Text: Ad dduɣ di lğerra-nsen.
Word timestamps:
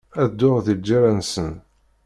Ad 0.21 0.29
dduɣ 0.31 0.57
di 0.65 0.73
lğerra-nsen. 0.79 1.51